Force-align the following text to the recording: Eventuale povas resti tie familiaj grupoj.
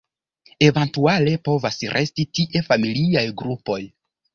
Eventuale 0.69 1.35
povas 1.49 1.79
resti 1.95 2.29
tie 2.39 2.67
familiaj 2.73 3.27
grupoj. 3.45 3.83